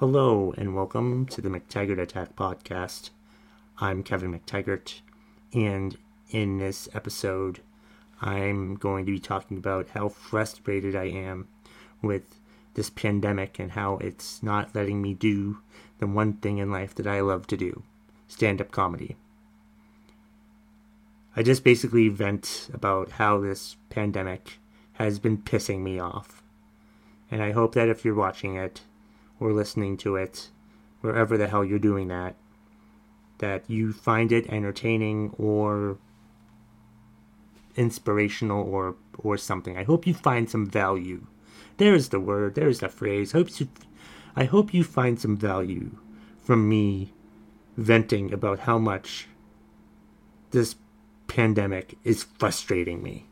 [0.00, 3.10] Hello and welcome to the McTaggart Attack podcast.
[3.80, 5.02] I'm Kevin McTaggart,
[5.52, 5.98] and
[6.30, 7.60] in this episode,
[8.22, 11.48] I'm going to be talking about how frustrated I am
[12.00, 12.40] with
[12.72, 15.58] this pandemic and how it's not letting me do
[15.98, 17.82] the one thing in life that I love to do
[18.26, 19.16] stand up comedy.
[21.36, 24.60] I just basically vent about how this pandemic
[24.94, 26.42] has been pissing me off.
[27.30, 28.80] And I hope that if you're watching it
[29.40, 30.50] or listening to it,
[31.00, 32.36] wherever the hell you're doing that,
[33.38, 35.98] that you find it entertaining or
[37.76, 39.76] inspirational or or something.
[39.76, 41.26] I hope you find some value.
[41.76, 42.54] There's the word.
[42.54, 43.32] There's the phrase.
[43.32, 43.68] Hope you,
[44.36, 45.96] I hope you find some value
[46.42, 47.12] from me
[47.76, 49.28] venting about how much
[50.50, 50.76] this
[51.26, 53.26] pandemic is frustrating me.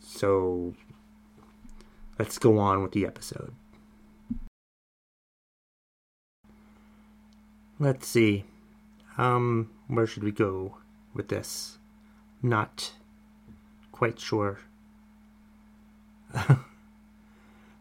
[0.00, 0.74] So
[2.18, 3.54] let's go on with the episode.
[7.78, 8.44] Let's see.
[9.18, 10.78] Um, where should we go
[11.12, 11.78] with this?
[12.42, 12.92] Not
[13.92, 14.60] quite sure.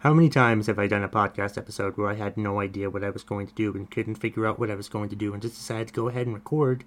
[0.03, 3.03] How many times have I done a podcast episode where I had no idea what
[3.03, 5.31] I was going to do and couldn't figure out what I was going to do
[5.33, 6.83] and just decided to go ahead and record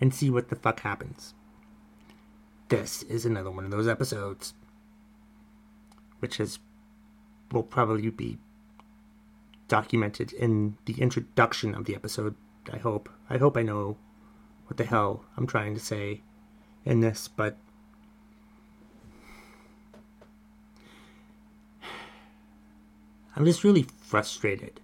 [0.00, 1.34] and see what the fuck happens?
[2.68, 4.52] This is another one of those episodes,
[6.18, 6.58] which has
[7.52, 8.38] will probably be
[9.68, 12.34] documented in the introduction of the episode.
[12.72, 13.08] I hope.
[13.30, 13.96] I hope I know
[14.66, 16.22] what the hell I'm trying to say
[16.84, 17.56] in this, but
[23.34, 24.80] I'm just really frustrated.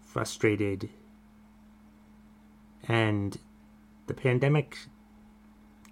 [0.00, 0.90] Frustrated.
[2.86, 3.38] And
[4.06, 4.78] the pandemic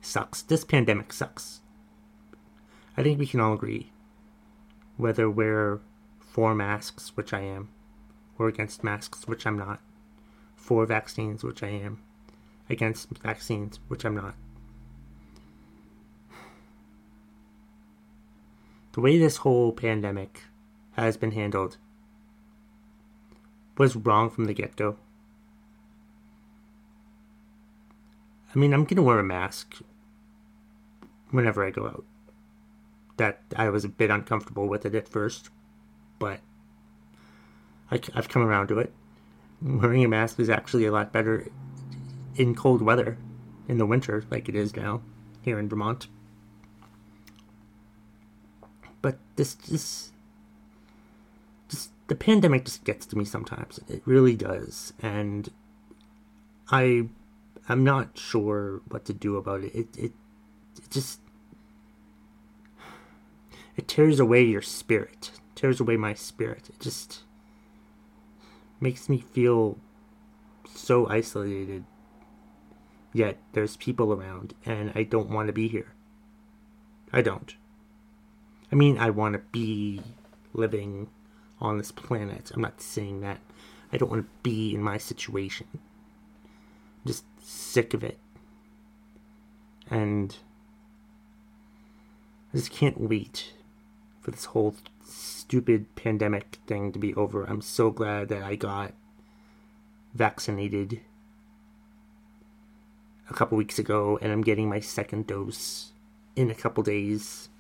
[0.01, 0.43] sucks.
[0.43, 1.61] This pandemic sucks.
[2.97, 3.93] I think we can all agree.
[4.97, 5.81] Whether we're
[6.19, 7.69] for masks, which I am,
[8.39, 9.81] or against masks, which I'm not,
[10.67, 12.01] for vaccines, which I am,
[12.69, 14.35] against vaccines, which I'm not.
[18.95, 20.43] The way this whole pandemic
[20.93, 21.77] has been handled
[23.79, 24.97] was wrong from the get go.
[28.53, 29.77] I mean, I'm going to wear a mask
[31.31, 32.05] whenever I go out.
[33.19, 35.51] That I was a bit uncomfortable with it at first,
[36.19, 36.41] but
[37.91, 38.93] I, have come around to it.
[39.67, 41.49] Wearing a mask is actually a lot better
[42.37, 43.19] in cold weather,
[43.69, 45.03] in the winter, like it is now
[45.43, 46.07] here in Vermont.
[49.03, 50.13] But this, this
[52.09, 53.81] the pandemic just gets to me sometimes.
[53.89, 55.49] It really does, and
[56.71, 57.09] I
[57.69, 59.75] I'm not sure what to do about it.
[59.75, 60.13] It it,
[60.77, 61.21] it just
[63.77, 65.33] it tears away your spirit.
[65.35, 66.69] It tears away my spirit.
[66.69, 67.23] It just
[68.81, 69.79] makes me feel
[70.75, 71.85] so isolated.
[73.13, 75.95] Yet there's people around and I don't want to be here.
[77.13, 77.55] I don't.
[78.71, 80.03] I mean, I want to be
[80.53, 81.09] living
[81.61, 82.51] on this planet.
[82.55, 83.41] I'm not saying that
[83.93, 85.67] I don't want to be in my situation.
[85.73, 88.19] I'm just sick of it.
[89.89, 90.37] And
[92.53, 93.53] I just can't wait
[94.27, 97.45] for this whole stupid pandemic thing to be over.
[97.45, 98.93] I'm so glad that I got
[100.15, 101.01] vaccinated
[103.31, 105.93] a couple weeks ago and I'm getting my second dose
[106.35, 107.51] in a couple days.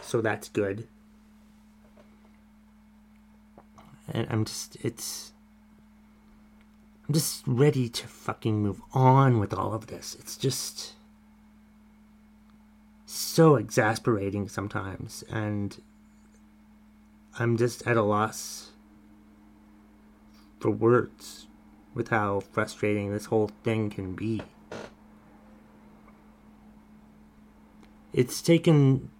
[0.00, 0.88] So that's good
[4.08, 5.34] and I'm just it's
[7.06, 10.16] I'm just ready to fucking move on with all of this.
[10.18, 10.94] It's just
[13.06, 15.80] so exasperating sometimes and
[17.38, 18.72] I'm just at a loss
[20.58, 21.46] for words
[21.94, 24.42] with how frustrating this whole thing can be.
[28.12, 29.10] It's taken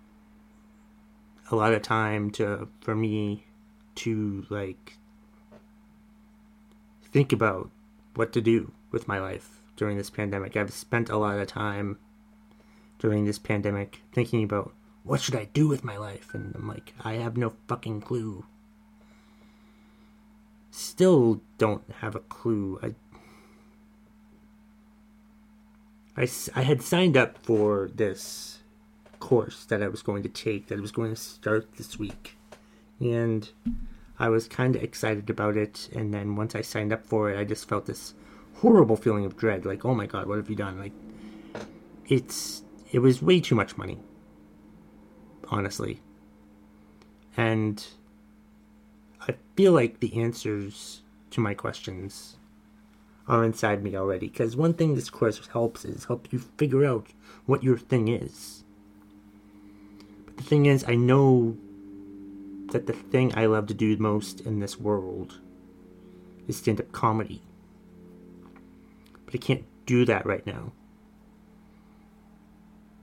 [1.51, 3.45] a lot of time to for me
[3.97, 4.97] to like
[7.13, 7.71] think about
[8.15, 10.57] what to do with my life during this pandemic.
[10.57, 11.99] I've spent a lot of time
[12.99, 14.73] during this pandemic thinking about
[15.05, 18.45] what should I do with my life and I'm like I have no fucking clue.
[20.71, 22.79] Still don't have a clue.
[22.83, 22.95] I
[26.19, 28.59] I, I had signed up for this
[29.21, 32.37] course that I was going to take that I was going to start this week
[33.01, 33.51] and
[34.19, 35.89] I was kind of excited about it.
[35.95, 38.15] And then once I signed up for it, I just felt this
[38.55, 39.67] horrible feeling of dread.
[39.67, 40.79] Like, oh my god, what have you done?
[40.79, 40.93] Like,
[42.09, 42.63] it's
[42.93, 43.99] it was way too much money,
[45.49, 46.01] honestly.
[47.37, 47.85] And
[49.21, 52.37] I feel like the answers to my questions
[53.29, 54.29] are inside me already.
[54.29, 57.09] Because one thing this course helps is help you figure out
[57.45, 58.65] what your thing is.
[60.27, 61.57] But the thing is, I know
[62.73, 65.41] that the thing I love to do most in this world
[66.49, 67.43] is stand up comedy.
[69.25, 70.73] But I can't do that right now.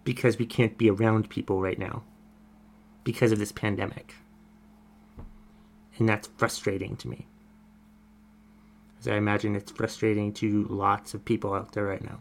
[0.04, 2.04] Because we can't be around people right now.
[3.04, 4.16] Because of this pandemic.
[5.98, 7.28] And that's frustrating to me.
[9.00, 12.20] As I imagine it's frustrating to lots of people out there right now.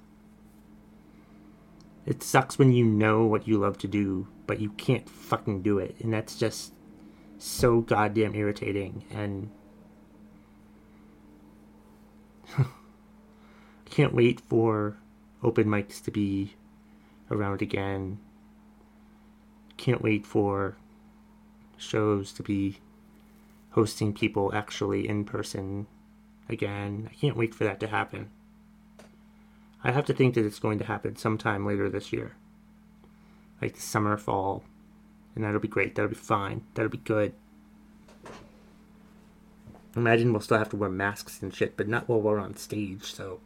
[2.05, 5.79] It sucks when you know what you love to do, but you can't fucking do
[5.79, 5.97] it.
[6.01, 6.73] And that's just
[7.39, 9.05] so goddamn irritating.
[9.13, 9.51] And
[12.59, 12.65] I
[13.85, 14.97] can't wait for
[15.43, 16.55] open mics to be
[17.33, 18.19] around again.
[19.77, 20.77] Can't wait for
[21.77, 22.79] shows to be
[23.71, 25.87] hosting people actually in person
[26.49, 27.09] again.
[27.11, 28.31] I can't wait for that to happen.
[29.83, 32.37] I have to think that it's going to happen sometime later this year.
[33.61, 34.63] Like the summer, fall.
[35.35, 35.95] And that'll be great.
[35.95, 36.65] That'll be fine.
[36.75, 37.33] That'll be good.
[39.97, 43.13] Imagine we'll still have to wear masks and shit, but not while we're on stage,
[43.13, 43.41] so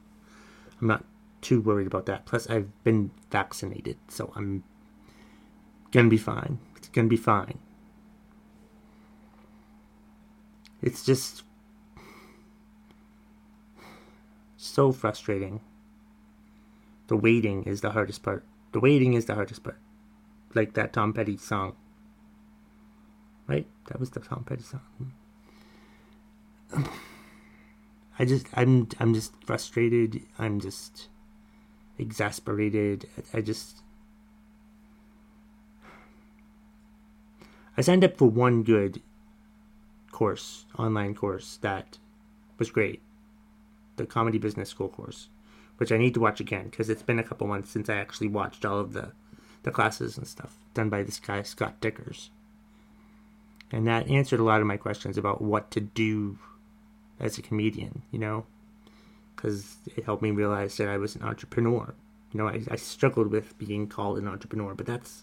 [0.81, 1.05] I'm not
[1.41, 2.27] too worried about that.
[2.27, 4.65] Plus, I've been vaccinated, so I'm
[5.93, 6.59] gonna be fine.
[6.77, 7.59] It's gonna be fine.
[10.83, 11.43] It's just
[14.56, 15.61] so frustrating.
[17.09, 18.44] The waiting is the hardest part.
[18.73, 19.79] The waiting is the hardest part.
[20.55, 21.77] Like that Tom Petty song.
[23.47, 23.67] Right?
[23.89, 25.12] That was the Tom Petty song.
[28.19, 30.23] I just I'm I'm just frustrated.
[30.39, 31.09] I'm just
[31.98, 33.08] exasperated.
[33.32, 33.82] I just
[37.76, 39.02] I signed up for one good
[40.10, 41.98] course, online course that
[42.58, 43.02] was great.
[43.96, 45.28] The comedy business school course,
[45.76, 48.28] which I need to watch again because it's been a couple months since I actually
[48.28, 49.12] watched all of the
[49.62, 52.28] the classes and stuff done by this guy Scott Dikkers.
[53.72, 56.38] And that answered a lot of my questions about what to do
[57.19, 58.46] as a comedian, you know,
[59.46, 61.94] because it helped me realize that I was an entrepreneur.
[62.32, 65.22] You know, I, I struggled with being called an entrepreneur, but that's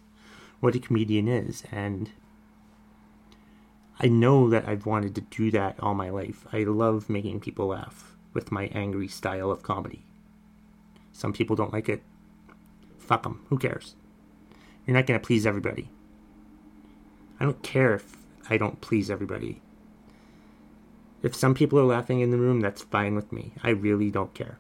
[0.62, 1.64] what a comedian is.
[1.74, 2.10] And
[4.00, 6.48] I know that I've wanted to do that all my life.
[6.54, 10.06] I love making people laugh with my angry style of comedy.
[11.12, 12.02] Some people don't like it.
[12.98, 13.46] Fuck them.
[13.50, 13.96] Who cares?
[14.88, 15.90] You're not going to please everybody.
[17.42, 18.16] I don't care if
[18.50, 19.62] I don't please everybody.
[21.24, 23.54] If some people are laughing in the room, that's fine with me.
[23.64, 24.60] I really don't care.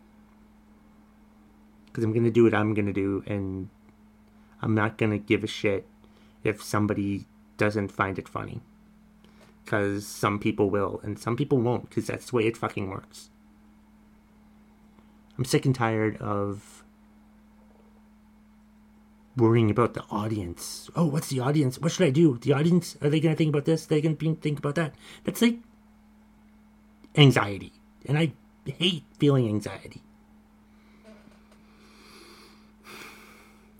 [1.85, 3.69] Because I'm going to do what I'm going to do, and
[4.61, 5.85] I'm not going to give a shit
[6.43, 7.27] if somebody
[7.57, 8.61] doesn't find it funny.
[9.63, 13.29] Because some people will, and some people won't, because that's the way it fucking works.
[15.37, 16.83] I'm sick and tired of
[19.35, 20.89] worrying about the audience.
[20.95, 21.79] Oh, what's the audience?
[21.79, 22.37] What should I do?
[22.37, 23.85] The audience, are they going to think about this?
[23.85, 24.95] Are they going to think about that?
[25.23, 25.59] That's like
[27.15, 27.73] anxiety.
[28.05, 28.33] And I
[28.65, 30.01] hate feeling anxiety.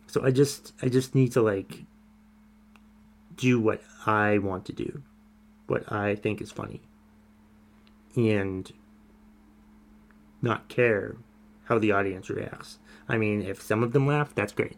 [0.07, 1.85] So I just I just need to like
[3.35, 5.01] do what I want to do.
[5.67, 6.81] What I think is funny.
[8.15, 8.71] And
[10.41, 11.15] not care
[11.65, 12.77] how the audience reacts.
[13.09, 14.77] I mean, if some of them laugh, that's great.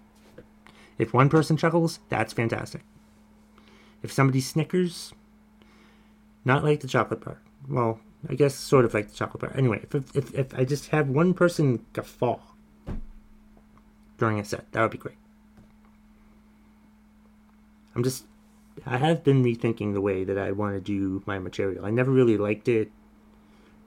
[0.98, 2.84] If one person chuckles, that's fantastic.
[4.02, 5.14] If somebody snickers,
[6.46, 7.42] not like the chocolate bar.
[7.68, 9.54] Well, I guess sort of like the chocolate bar.
[9.56, 12.40] Anyway, if, if, if I just have one person guffaw
[14.18, 15.18] during a set, that would be great.
[17.96, 18.26] I'm just,
[18.86, 21.86] I have been rethinking the way that I want to do my material.
[21.86, 22.92] I never really liked it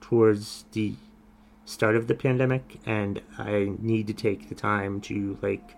[0.01, 0.95] towards the
[1.65, 5.75] start of the pandemic, and I need to take the time to like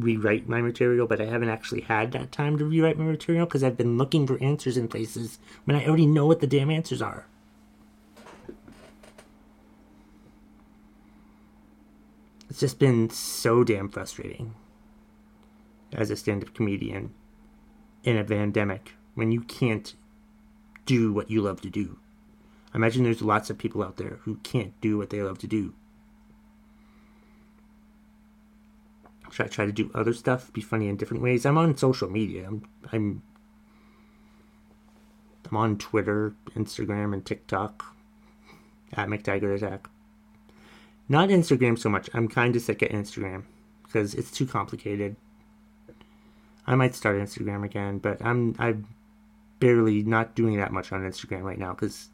[0.00, 3.62] rewrite my material, but I haven't actually had that time to rewrite my material because
[3.62, 7.02] I've been looking for answers in places when I already know what the damn answers
[7.02, 7.26] are.
[12.48, 14.54] It's just been so damn frustrating
[15.92, 17.14] as a stand up comedian
[18.02, 19.94] in a pandemic when you can't
[20.86, 21.98] do what you love to do.
[22.72, 25.46] I imagine there's lots of people out there who can't do what they love to
[25.46, 25.74] do
[29.38, 30.52] I try to do other stuff?
[30.52, 31.46] Be funny in different ways?
[31.46, 32.46] I'm on social media.
[32.46, 33.22] I'm I'm
[35.50, 37.84] I'm on Twitter, Instagram, and TikTok
[38.94, 39.88] at McTaggart Attack.
[41.08, 42.08] Not Instagram so much.
[42.14, 43.44] I'm kind of sick of Instagram
[43.84, 45.16] because it's too complicated.
[46.66, 48.86] I might start Instagram again, but I'm I'm
[49.58, 52.10] barely not doing that much on Instagram right now because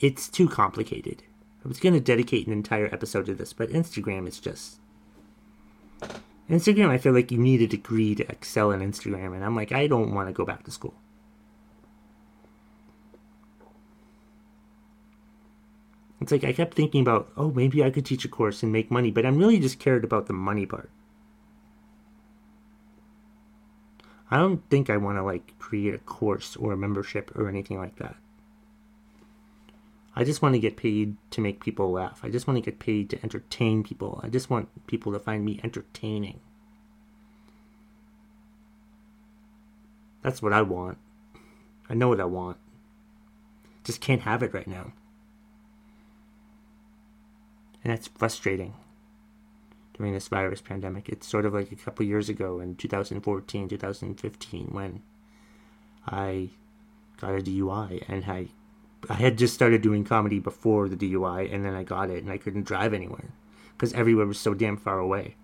[0.00, 1.22] it's too complicated.
[1.64, 4.78] I was going to dedicate an entire episode to this, but Instagram is just.
[6.48, 9.72] Instagram, I feel like you need a degree to excel in Instagram, and I'm like,
[9.72, 10.94] I don't want to go back to school.
[16.20, 18.90] It's like I kept thinking about, oh, maybe I could teach a course and make
[18.90, 20.90] money, but I'm really just cared about the money part.
[24.30, 27.78] I don't think I want to like create a course or a membership or anything
[27.78, 28.16] like that.
[30.18, 32.20] I just want to get paid to make people laugh.
[32.22, 34.18] I just want to get paid to entertain people.
[34.24, 36.40] I just want people to find me entertaining.
[40.22, 40.96] That's what I want.
[41.90, 42.56] I know what I want.
[43.84, 44.92] Just can't have it right now.
[47.84, 48.74] And that's frustrating
[49.96, 51.10] during this virus pandemic.
[51.10, 55.02] It's sort of like a couple years ago in 2014, 2015 when
[56.06, 56.48] I
[57.20, 58.48] got a DUI and I
[59.08, 62.32] I had just started doing comedy before the DUI, and then I got it, and
[62.32, 63.30] I couldn't drive anywhere
[63.72, 65.36] because everywhere was so damn far away.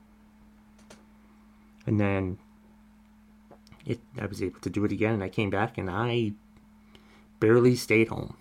[1.87, 2.39] And then
[3.85, 6.33] it, I was able to do it again, and I came back, and I
[7.41, 8.37] barely stayed home.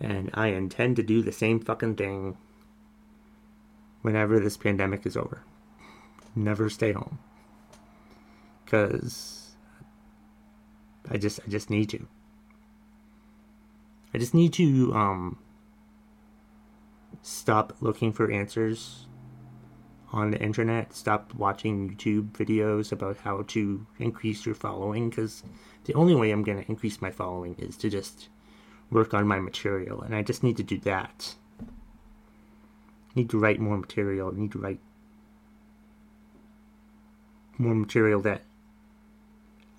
[0.00, 2.36] And I intend to do the same fucking thing
[4.02, 5.44] whenever this pandemic is over.
[6.34, 7.18] Never stay home.
[8.66, 9.54] Cause
[11.10, 12.08] I just I just need to.
[14.14, 15.38] I just need to um,
[17.22, 19.06] stop looking for answers
[20.12, 20.94] on the internet.
[20.94, 25.42] Stop watching YouTube videos about how to increase your following because
[25.84, 28.28] the only way I'm going to increase my following is to just
[28.90, 31.34] work on my material, and I just need to do that.
[31.60, 31.64] I
[33.14, 34.32] need to write more material.
[34.34, 34.80] I need to write
[37.58, 38.42] more material that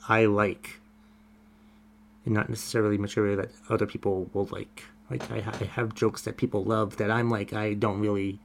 [0.07, 0.79] I like
[2.25, 4.84] and not necessarily material that other people will like.
[5.10, 8.39] Like I, I have jokes that people love that I'm like I don't really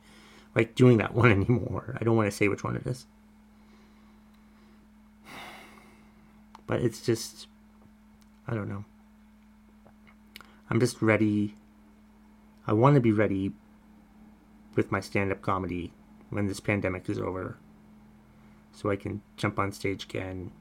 [0.55, 1.97] like doing that one anymore.
[2.01, 3.07] I don't want to say which one it is,
[6.67, 7.47] but it's just
[8.47, 8.85] I don't know.
[10.71, 11.55] I'm just ready.
[12.67, 13.53] I want to be ready
[14.75, 15.93] with my stand-up comedy
[16.29, 17.57] when this pandemic is over,
[18.73, 20.53] so I can jump on stage again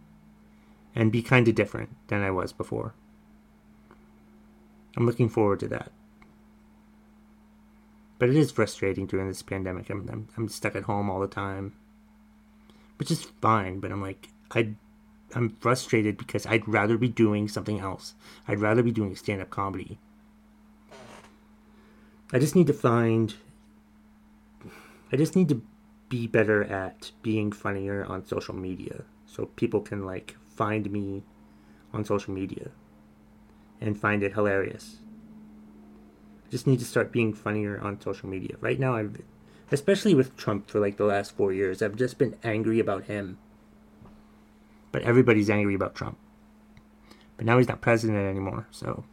[0.96, 2.94] and be kind of different than I was before.
[4.98, 5.92] I'm looking forward to that.
[8.18, 9.92] But it is frustrating during this pandemic.
[9.92, 11.76] I'm, I'm, I'm stuck at home all the time,
[12.98, 13.80] which is fine.
[13.80, 14.74] But I'm like, I,
[15.36, 18.16] I'm frustrated because I'd rather be doing something else.
[18.48, 20.00] I'd rather be doing stand up comedy.
[22.34, 23.36] I just need to find.
[25.14, 25.62] I just need to
[26.10, 31.24] be better at being funnier on social media so people can like find me
[31.94, 32.72] on social media
[33.80, 34.98] and find it hilarious.
[36.48, 38.56] I just need to start being funnier on social media.
[38.60, 39.22] Right now, I've,
[39.72, 43.38] especially with Trump for like the last four years, I've just been angry about him.
[44.92, 46.18] But everybody's angry about Trump.
[47.36, 49.04] But now he's not president anymore, so.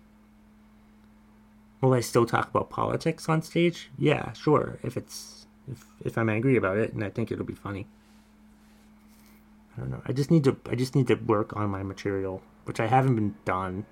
[1.80, 3.90] Will I still talk about politics on stage?
[3.99, 4.78] Yeah, sure.
[4.83, 7.87] If it's if if I'm angry about it, and I think it'll be funny.
[9.76, 10.02] I don't know.
[10.06, 13.16] I just need to I just need to work on my material, which I haven't
[13.16, 13.85] been done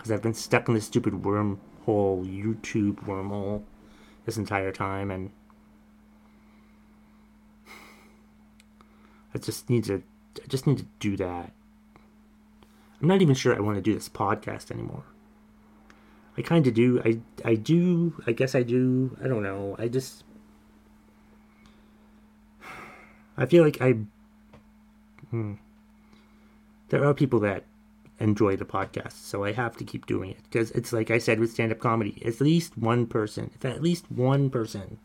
[0.00, 3.64] because I've been stuck in this stupid wormhole, YouTube wormhole,
[4.24, 5.30] this entire time, and
[9.34, 10.02] I just need to,
[10.42, 11.52] I just need to do that.
[13.02, 15.04] I'm not even sure I want to do this podcast anymore.
[16.38, 17.02] I kind of do.
[17.04, 18.22] I I do.
[18.26, 19.18] I guess I do.
[19.22, 19.76] I don't know.
[19.78, 20.24] I just
[23.36, 23.96] I feel like I
[25.28, 25.54] hmm,
[26.88, 27.64] there are people that
[28.20, 29.12] enjoy the podcast.
[29.12, 31.80] So I have to keep doing it because it's like I said with stand up
[31.80, 34.98] comedy, at least one person, if at least one person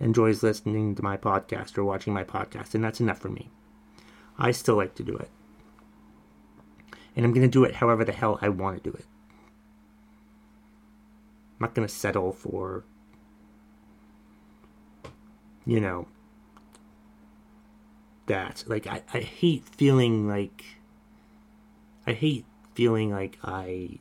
[0.00, 3.50] enjoys listening to my podcast or watching my podcast, and that's enough for me.
[4.38, 5.28] I still like to do it.
[7.16, 9.06] And I'm going to do it however the hell I want to do it.
[11.52, 12.84] I'm not going to settle for,
[15.64, 16.08] you know,
[18.26, 18.64] that.
[18.66, 20.64] Like, I, I hate feeling like
[22.06, 22.44] I hate
[22.74, 23.98] feeling like I.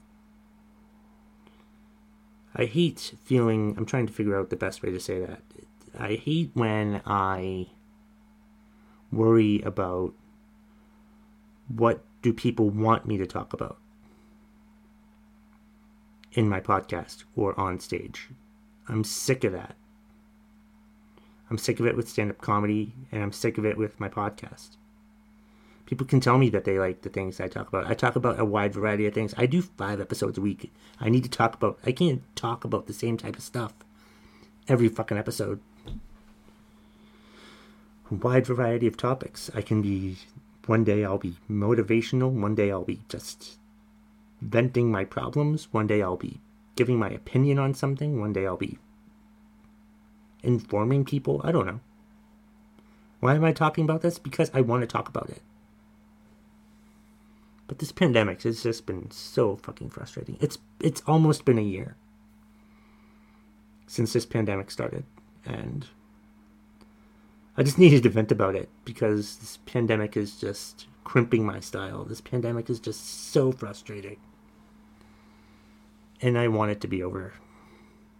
[2.56, 3.76] I hate feeling.
[3.78, 5.42] I'm trying to figure out the best way to say that.
[5.98, 7.68] I hate when I
[9.12, 10.14] worry about
[11.68, 13.78] what do people want me to talk about
[16.34, 18.30] in my podcast or on stage.
[18.88, 19.76] I'm sick of that.
[21.50, 24.10] I'm sick of it with stand up comedy and I'm sick of it with my
[24.10, 24.78] podcast
[25.94, 27.86] People can tell me that they like the things I talk about.
[27.86, 29.36] I talk about a wide variety of things.
[29.38, 30.74] I do five episodes a week.
[31.00, 31.78] I need to talk about.
[31.86, 33.76] I can't talk about the same type of stuff
[34.68, 35.60] every fucking episode.
[38.10, 39.52] Wide variety of topics.
[39.54, 40.18] I can be.
[40.66, 42.32] One day I'll be motivational.
[42.32, 43.60] One day I'll be just
[44.42, 45.72] venting my problems.
[45.72, 46.42] One day I'll be
[46.76, 48.20] giving my opinion on something.
[48.20, 48.80] One day I'll be
[50.42, 51.40] informing people.
[51.44, 51.82] I don't know.
[53.20, 54.18] Why am I talking about this?
[54.18, 55.44] Because I want to talk about it.
[57.68, 60.38] But this pandemic has just been so fucking frustrating.
[60.40, 61.96] It's it's almost been a year
[63.88, 65.06] since this pandemic started
[65.46, 65.88] and
[67.56, 72.04] I just needed to vent about it because this pandemic is just crimping my style.
[72.04, 74.18] This pandemic is just so frustrating.
[76.22, 77.34] And I want it to be over.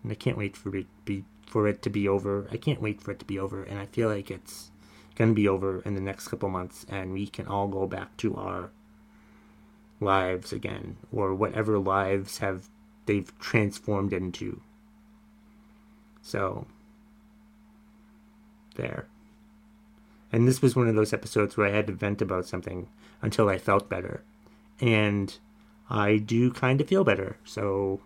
[0.04, 2.48] And I can't wait for it be for it to be over.
[2.52, 4.72] I can't wait for it to be over and I feel like it's
[5.18, 8.36] to be over in the next couple months and we can all go back to
[8.36, 8.72] our
[10.04, 12.70] lives again or whatever lives have
[13.06, 14.62] they've transformed into.
[16.22, 16.68] So
[18.76, 19.08] there.
[20.32, 22.90] And this was one of those episodes where I had to vent about something
[23.22, 24.24] until I felt better.
[24.82, 25.38] And
[25.90, 27.38] I do kind of feel better.
[27.44, 28.02] So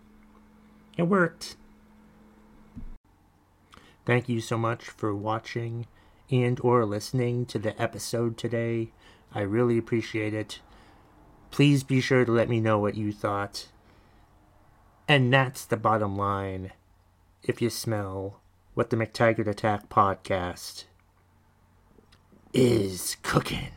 [0.96, 1.56] it worked.
[4.04, 5.86] Thank you so much for watching
[6.30, 8.90] and or listening to the episode today.
[9.34, 10.60] I really appreciate it.
[11.50, 13.68] Please be sure to let me know what you thought.
[15.06, 16.72] And that's the bottom line.
[17.42, 18.40] If you smell
[18.74, 20.84] what the McTaggart Attack podcast
[22.52, 23.70] is cooking.